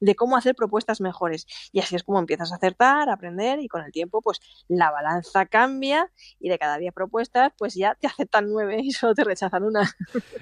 de 0.00 0.14
cómo 0.14 0.36
hacer 0.36 0.54
propuestas 0.54 1.00
mejores. 1.00 1.46
Y 1.72 1.80
así 1.80 1.96
es 1.96 2.04
como 2.04 2.18
empiezas 2.18 2.52
a 2.52 2.56
acertar, 2.56 3.08
a 3.08 3.14
aprender 3.14 3.60
y 3.60 3.68
con 3.68 3.82
el 3.82 3.90
tiempo, 3.90 4.20
pues 4.20 4.40
la 4.68 4.90
balanza 4.90 5.46
cambia 5.46 6.10
y 6.38 6.50
de 6.50 6.58
cada 6.58 6.76
día 6.76 6.92
propuestas, 6.92 7.52
pues 7.56 7.74
ya 7.74 7.94
te 7.94 8.06
aceptan 8.06 8.48
nueve 8.48 8.78
y 8.82 8.92
solo 8.92 9.14
te 9.14 9.24
rechazan 9.24 9.64
una. 9.64 9.90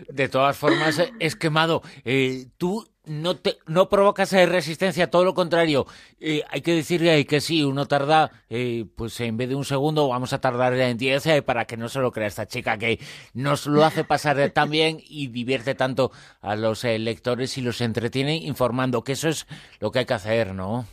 De 0.09 0.29
todas 0.29 0.57
formas, 0.57 1.01
es 1.19 1.37
quemado. 1.37 1.83
Eh, 2.05 2.49
tú 2.57 2.90
no, 3.05 3.37
te, 3.37 3.59
no 3.67 3.89
provocas 3.89 4.33
resistencia, 4.33 5.11
todo 5.11 5.25
lo 5.25 5.35
contrario. 5.35 5.87
Eh, 6.21 6.43
hay 6.49 6.61
que 6.61 6.75
decirle 6.75 7.25
que 7.27 7.41
sí, 7.41 7.63
uno 7.63 7.87
tarda, 7.87 8.31
eh, 8.49 8.87
pues 8.97 9.21
en 9.21 9.37
vez 9.37 9.49
de 9.49 9.55
un 9.55 9.65
segundo, 9.65 10.09
vamos 10.09 10.33
a 10.33 10.41
tardar 10.41 10.75
en 10.75 10.97
10 10.97 11.27
eh, 11.27 11.43
para 11.43 11.65
que 11.65 11.77
no 11.77 11.89
se 11.89 12.01
lo 12.01 12.13
crea 12.13 12.29
esta 12.29 12.47
chica 12.47 12.79
que 12.79 13.01
nos 13.35 13.67
lo 13.67 13.85
hace 13.85 14.05
pasar 14.05 14.51
tan 14.51 14.71
bien 14.71 14.99
y 15.03 15.29
divierte 15.29 15.75
tanto 15.75 16.13
a 16.41 16.57
los 16.57 16.85
lectores 16.85 17.57
y 17.59 17.63
los 17.63 17.81
entretiene 17.81 18.37
informando, 18.37 19.05
que 19.05 19.13
eso 19.13 19.29
es 19.29 19.47
lo 19.81 19.91
que 19.91 20.01
hay 20.01 20.07
que 20.07 20.15
hacer, 20.15 20.55
¿no? 20.55 20.87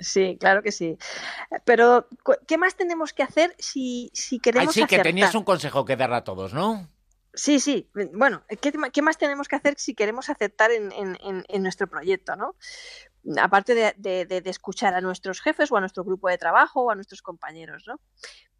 Sí, 0.00 0.36
claro 0.40 0.62
que 0.62 0.72
sí. 0.72 0.96
Pero, 1.64 2.08
¿qué 2.46 2.58
más 2.58 2.76
tenemos 2.76 3.12
que 3.12 3.22
hacer 3.22 3.54
si, 3.58 4.10
si 4.14 4.40
queremos 4.40 4.68
Ay, 4.68 4.74
sí, 4.74 4.82
acertar? 4.82 5.04
que 5.04 5.08
tenías 5.10 5.34
un 5.34 5.44
consejo 5.44 5.84
que 5.84 5.96
dar 5.96 6.12
a 6.12 6.24
todos, 6.24 6.54
¿no? 6.54 6.88
Sí, 7.36 7.60
sí. 7.60 7.90
Bueno, 8.14 8.44
¿qué, 8.48 8.72
¿qué, 8.92 9.02
más 9.02 9.18
tenemos 9.18 9.46
que 9.46 9.56
hacer 9.56 9.74
si 9.76 9.94
queremos 9.94 10.30
aceptar 10.30 10.70
en, 10.72 11.62
nuestro 11.62 11.86
proyecto, 11.86 12.34
no? 12.34 12.56
Aparte 13.38 13.74
de, 13.74 13.94
de, 13.98 14.40
de, 14.40 14.50
escuchar 14.50 14.94
a 14.94 15.02
nuestros 15.02 15.42
jefes 15.42 15.70
o 15.70 15.76
a 15.76 15.80
nuestro 15.80 16.02
grupo 16.02 16.28
de 16.28 16.38
trabajo 16.38 16.82
o 16.82 16.90
a 16.90 16.94
nuestros 16.94 17.20
compañeros, 17.20 17.84
¿no? 17.86 18.00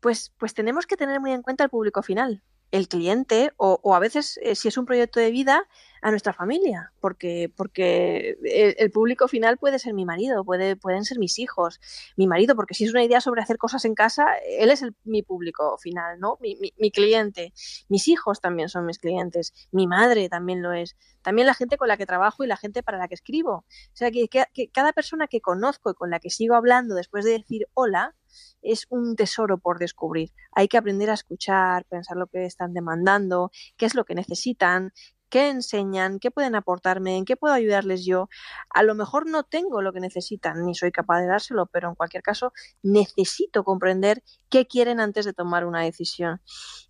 Pues, 0.01 0.35
pues 0.37 0.53
tenemos 0.53 0.87
que 0.87 0.97
tener 0.97 1.21
muy 1.21 1.33
en 1.33 1.41
cuenta 1.41 1.65
el 1.65 1.71
público 1.71 2.03
final, 2.03 2.43
el 2.71 2.87
cliente 2.89 3.53
o, 3.57 3.81
o 3.83 3.95
a 3.95 3.99
veces, 3.99 4.39
eh, 4.43 4.55
si 4.55 4.69
es 4.69 4.77
un 4.77 4.85
proyecto 4.85 5.21
de 5.21 5.31
vida, 5.31 5.67
a 6.03 6.11
nuestra 6.11 6.33
familia, 6.33 6.93
porque, 7.01 7.51
porque 7.57 8.37
el, 8.79 8.91
público 8.91 9.29
final 9.29 9.59
puede 9.59 9.79
ser 9.79 9.95
mi 9.95 10.05
marido, 10.05 10.45
puede, 10.45 10.77
pueden 10.77 11.05
ser 11.05 11.19
mis 11.19 11.39
hijos, 11.39 11.81
mi 12.17 12.27
marido, 12.27 12.55
porque 12.55 12.75
si 12.75 12.85
es 12.85 12.91
una 12.91 13.05
idea 13.05 13.21
sobre 13.21 13.43
hacer 13.43 13.59
cosas 13.59 13.85
en 13.85 13.95
casa, 13.95 14.27
él 14.47 14.71
es 14.71 14.83
el, 14.83 14.95
mi 15.05 15.23
público 15.23 15.77
final, 15.79 16.19
¿no? 16.21 16.39
Mi, 16.41 16.57
mi, 16.79 16.91
cliente. 16.91 17.53
Mis 17.89 18.09
hijos 18.09 18.41
también 18.41 18.69
son 18.69 18.87
mis 18.87 18.99
clientes, 18.99 19.53
mi 19.73 19.87
madre 19.87 20.29
también 20.29 20.63
lo 20.63 20.73
es, 20.73 20.97
también 21.23 21.47
la 21.47 21.55
gente 21.55 21.77
con 21.77 21.89
la 21.89 21.97
que 21.97 22.07
trabajo 22.07 22.45
y 22.45 22.47
la 22.47 22.57
gente 22.57 22.83
para 22.83 22.99
la 22.99 23.09
que 23.09 23.15
escribo. 23.15 23.53
O 23.53 23.65
sea, 23.93 24.11
que, 24.11 24.29
que 24.29 24.69
cada 24.69 24.93
persona 24.93 25.27
que 25.27 25.41
conozco 25.41 25.91
y 25.91 25.95
con 25.95 26.11
la 26.11 26.21
que 26.21 26.31
sigo 26.31 26.55
hablando 26.55 26.95
después 26.95 27.25
de 27.25 27.33
decir 27.33 27.67
hola, 27.75 28.15
es 28.63 28.87
un 28.91 29.17
tesoro 29.17 29.59
por 29.59 29.79
descubrir. 29.79 30.33
Hay 30.53 30.69
que 30.69 30.79
aprender 30.79 31.11
a 31.11 31.15
escuchar, 31.15 31.85
pensar 31.87 32.17
lo 32.17 32.27
que 32.27 32.45
están 32.45 32.73
demandando, 32.73 33.51
qué 33.77 33.87
es 33.87 33.95
lo 33.95 34.05
que 34.05 34.15
necesitan, 34.15 34.93
qué 35.29 35.49
enseñan, 35.49 36.19
qué 36.19 36.31
pueden 36.31 36.55
aportarme, 36.55 37.17
en 37.17 37.25
qué 37.25 37.37
puedo 37.37 37.55
ayudarles 37.55 38.05
yo. 38.05 38.29
A 38.71 38.83
lo 38.83 38.95
mejor 38.95 39.29
no 39.29 39.43
tengo 39.43 39.83
lo 39.83 39.93
que 39.93 40.01
necesitan, 40.01 40.65
ni 40.65 40.75
soy 40.75 40.93
capaz 40.93 41.21
de 41.21 41.27
dárselo, 41.27 41.67
pero 41.67 41.89
en 41.89 41.95
cualquier 41.95 42.23
caso 42.23 42.53
necesito 42.83 43.65
comprender 43.65 44.23
qué 44.49 44.67
quieren 44.67 45.01
antes 45.01 45.25
de 45.25 45.33
tomar 45.33 45.65
una 45.65 45.83
decisión. 45.83 46.41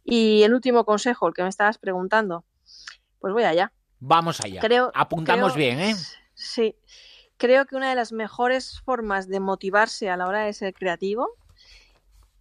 Y 0.05 0.43
el 0.43 0.55
último 0.55 0.85
consejo, 0.85 1.29
el 1.29 1.35
que 1.35 1.43
me 1.43 1.49
estabas 1.49 1.79
preguntando, 1.79 2.45
pues 3.19 3.33
voy 3.33 3.45
allá. 3.45 3.73
Vamos 3.99 4.41
allá. 4.41 4.61
Creo, 4.61 4.91
Apuntamos 4.95 5.55
creo, 5.55 5.67
bien, 5.67 5.81
¿eh? 5.81 5.97
Sí. 6.35 6.77
Creo 7.39 7.67
que 7.67 7.77
una 7.77 7.91
de 7.91 7.97
las 7.97 8.13
mejores 8.13 8.81
formas 8.85 9.29
de 9.29 9.41
motivarse 9.41 10.09
a 10.09 10.17
la 10.17 10.27
hora 10.27 10.45
de 10.45 10.53
ser 10.53 10.73
creativo 10.75 11.29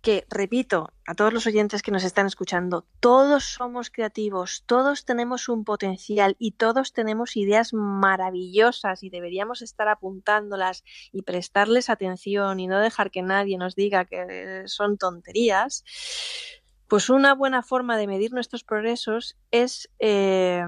que, 0.06 0.28
repito, 0.30 0.94
a 1.08 1.16
todos 1.16 1.34
los 1.34 1.48
oyentes 1.48 1.82
que 1.82 1.90
nos 1.90 2.04
están 2.04 2.28
escuchando, 2.28 2.86
todos 3.00 3.44
somos 3.44 3.90
creativos, 3.90 4.64
todos 4.68 5.04
tenemos 5.04 5.50
un 5.50 5.64
potencial 5.64 6.36
y 6.38 6.52
todos 6.52 6.94
tenemos 6.94 7.36
ideas 7.36 7.74
maravillosas 7.74 9.02
y 9.02 9.10
deberíamos 9.10 9.64
estar 9.64 9.88
apuntándolas 9.88 10.84
y 11.12 11.24
prestarles 11.24 11.90
atención 11.90 12.60
y 12.60 12.68
no 12.68 12.80
dejar 12.80 13.10
que 13.10 13.24
nadie 13.24 13.58
nos 13.58 13.74
diga 13.74 14.06
que 14.06 14.66
son 14.68 15.00
tonterías. 15.00 15.84
Pues 16.88 17.10
una 17.10 17.34
buena 17.34 17.64
forma 17.64 17.98
de 17.98 18.06
medir 18.06 18.32
nuestros 18.32 18.64
progresos 18.64 19.38
es 19.50 19.90
eh, 19.98 20.66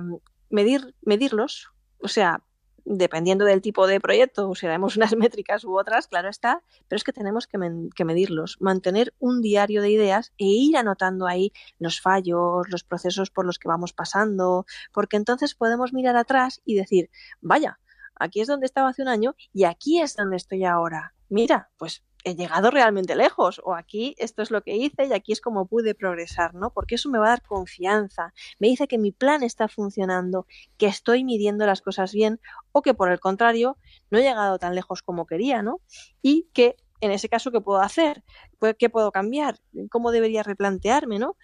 medir, 0.50 0.96
medirlos, 1.04 1.70
o 2.00 2.08
sea, 2.08 2.44
dependiendo 2.88 3.46
del 3.46 3.62
tipo 3.62 3.86
de 3.88 4.00
proyecto, 4.00 4.48
usaremos 4.48 4.96
unas 4.98 5.16
métricas 5.16 5.64
u 5.64 5.78
otras, 5.78 6.08
claro 6.08 6.30
está, 6.30 6.64
pero 6.88 6.98
es 6.98 7.04
que 7.04 7.14
tenemos 7.14 7.48
que, 7.48 7.58
que, 7.96 8.06
medirlos, 8.06 8.58
mantener 8.60 9.14
un 9.20 9.42
diario 9.42 9.82
de 9.82 9.92
ideas 9.92 10.34
e 10.38 10.46
ir 10.46 10.78
anotando 10.78 11.28
ahí 11.28 11.52
los 11.80 12.02
fallos, 12.02 12.68
los 12.70 12.84
procesos 12.84 13.30
por 13.30 13.46
los 13.46 13.60
que 13.60 13.68
vamos 13.68 13.94
pasando, 13.94 14.66
porque 14.94 15.18
entonces 15.18 15.56
podemos 15.56 15.94
mirar 15.94 16.16
atrás 16.16 16.62
y 16.66 16.76
decir, 16.76 17.10
vaya, 17.42 17.80
aquí 18.16 18.42
es 18.42 18.48
donde 18.48 18.66
estaba 18.66 18.90
hace 18.90 19.02
un 19.02 19.10
año 19.10 19.36
y 19.54 19.66
aquí 19.66 20.00
es 20.02 20.16
donde 20.16 20.38
estoy 20.38 20.64
ahora. 20.64 21.14
Mira, 21.30 21.70
pues 21.78 22.04
he 22.30 22.36
llegado 22.36 22.72
realmente 22.72 23.16
lejos 23.16 23.62
o 23.64 23.76
aquí 23.76 24.16
esto 24.18 24.42
es 24.42 24.52
lo 24.52 24.62
que 24.62 24.76
hice 24.76 25.06
y 25.06 25.14
aquí 25.14 25.32
es 25.32 25.42
como 25.42 25.68
pude 25.68 25.96
progresar, 25.96 26.54
¿no? 26.54 26.72
Porque 26.72 26.96
eso 26.96 27.10
me 27.10 27.20
va 27.20 27.28
a 27.28 27.30
dar 27.30 27.42
confianza, 27.42 28.34
me 28.60 28.68
dice 28.68 28.88
que 28.88 28.98
mi 28.98 29.12
plan 29.12 29.44
está 29.44 29.68
funcionando, 29.68 30.46
que 30.78 30.88
estoy 30.88 31.24
midiendo 31.24 31.66
las 31.66 31.82
cosas 31.82 32.14
bien 32.14 32.40
o 32.72 32.82
que 32.82 32.94
por 32.94 33.12
el 33.12 33.20
contrario 33.20 33.78
no 34.12 34.20
he 34.20 34.24
llegado 34.24 34.60
tan 34.60 34.76
lejos 34.76 35.02
como 35.02 35.26
quería, 35.26 35.62
¿no? 35.62 35.82
Y 36.22 36.50
que 36.54 36.76
en 37.00 37.12
ese 37.12 37.30
caso, 37.30 37.52
¿qué 37.52 37.62
puedo 37.62 37.80
hacer? 37.80 38.24
Pues, 38.58 38.76
¿Qué 38.78 38.90
puedo 38.90 39.12
cambiar? 39.12 39.60
¿Cómo 39.92 40.12
debería 40.12 40.42
replantearme, 40.42 41.20
¿no? 41.20 41.38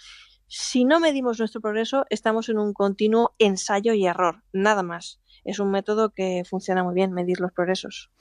Si 0.48 0.84
no 0.84 1.00
medimos 1.00 1.40
nuestro 1.40 1.62
progreso, 1.62 2.06
estamos 2.10 2.50
en 2.50 2.58
un 2.58 2.74
continuo 2.74 3.36
ensayo 3.38 3.94
y 3.94 4.06
error, 4.06 4.44
nada 4.52 4.84
más 4.84 5.23
es 5.44 5.60
un 5.60 5.72
método 5.72 6.10
que 6.10 6.44
funciona 6.50 6.84
muy 6.84 6.96
bien, 6.96 7.12
medir 7.12 7.40
los 7.40 7.52
progresos. 7.52 8.12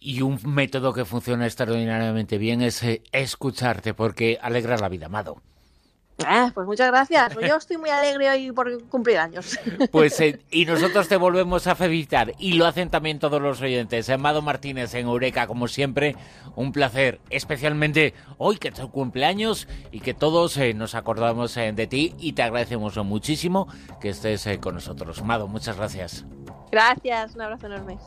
Y 0.00 0.22
un 0.22 0.38
método 0.44 0.92
que 0.92 1.04
funciona 1.04 1.46
extraordinariamente 1.46 2.38
bien 2.38 2.62
es 2.62 2.82
eh, 2.82 3.02
escucharte, 3.12 3.94
porque 3.94 4.38
alegra 4.40 4.76
la 4.76 4.88
vida, 4.88 5.06
Amado. 5.06 5.42
Ah, 6.24 6.50
pues 6.54 6.66
muchas 6.66 6.88
gracias. 6.88 7.34
Pues 7.34 7.48
yo 7.48 7.56
estoy 7.56 7.76
muy 7.76 7.90
alegre 7.90 8.30
hoy 8.30 8.52
por 8.52 8.82
cumplir 8.88 9.18
años. 9.18 9.58
Pues 9.90 10.18
eh, 10.20 10.40
y 10.50 10.64
nosotros 10.64 11.08
te 11.08 11.16
volvemos 11.16 11.66
a 11.66 11.74
felicitar 11.74 12.32
y 12.38 12.54
lo 12.54 12.66
hacen 12.66 12.90
también 12.90 13.18
todos 13.18 13.40
los 13.40 13.60
oyentes. 13.60 14.08
Amado 14.08 14.42
Martínez 14.42 14.94
en 14.94 15.06
Eureka, 15.06 15.46
como 15.46 15.68
siempre, 15.68 16.16
un 16.54 16.72
placer, 16.72 17.20
especialmente 17.30 18.14
hoy 18.38 18.56
que 18.56 18.68
es 18.68 18.74
tu 18.74 18.90
cumpleaños 18.90 19.68
y 19.92 20.00
que 20.00 20.14
todos 20.14 20.56
eh, 20.56 20.74
nos 20.74 20.94
acordamos 20.94 21.54
de 21.54 21.86
ti 21.86 22.14
y 22.18 22.32
te 22.32 22.42
agradecemos 22.42 22.96
muchísimo 23.04 23.68
que 24.00 24.10
estés 24.10 24.48
con 24.60 24.74
nosotros. 24.74 25.20
Amado, 25.20 25.48
muchas 25.48 25.76
gracias. 25.76 26.24
Gracias, 26.70 27.34
un 27.34 27.42
abrazo 27.42 27.66
enorme. 27.66 27.98